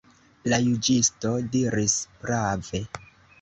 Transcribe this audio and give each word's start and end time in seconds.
La 0.53 0.57
juĝisto 0.67 1.33
diris 1.57 1.99
prave. 2.25 2.83